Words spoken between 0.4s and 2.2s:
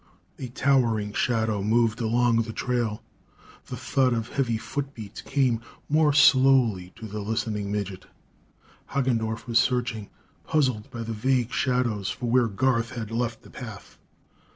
towering shadow moved